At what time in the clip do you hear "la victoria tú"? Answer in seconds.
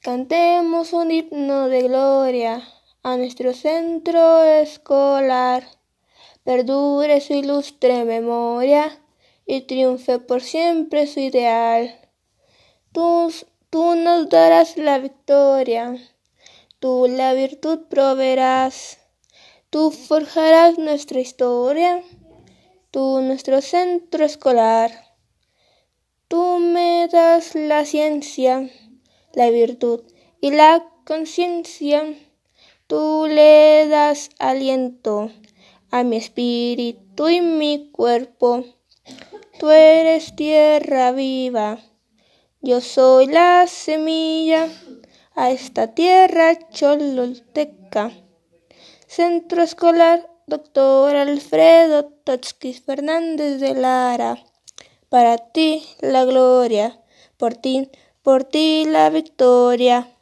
14.78-17.06